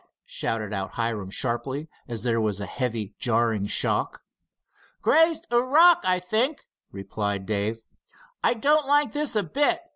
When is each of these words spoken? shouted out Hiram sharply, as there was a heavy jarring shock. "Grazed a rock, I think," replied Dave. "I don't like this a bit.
shouted 0.25 0.73
out 0.73 0.93
Hiram 0.93 1.29
sharply, 1.29 1.87
as 2.07 2.23
there 2.23 2.41
was 2.41 2.59
a 2.59 2.65
heavy 2.65 3.13
jarring 3.19 3.67
shock. 3.67 4.23
"Grazed 5.03 5.45
a 5.51 5.61
rock, 5.61 5.99
I 6.03 6.17
think," 6.19 6.65
replied 6.91 7.45
Dave. 7.45 7.83
"I 8.43 8.55
don't 8.55 8.87
like 8.87 9.11
this 9.11 9.35
a 9.35 9.43
bit. 9.43 9.79